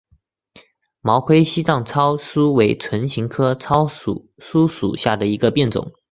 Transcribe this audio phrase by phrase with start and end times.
[1.01, 5.93] 毛盔西藏糙苏为唇形科糙苏属下的一个变种。